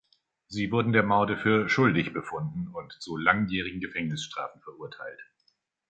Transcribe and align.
Sie 0.47 0.71
wurden 0.71 0.93
der 0.93 1.03
Morde 1.03 1.37
für 1.37 1.69
schuldig 1.69 2.11
befunden 2.11 2.69
und 2.73 2.91
zu 2.93 3.17
langjährigen 3.17 3.79
Gefängnisstrafen 3.81 4.59
verurteilt. 4.63 5.21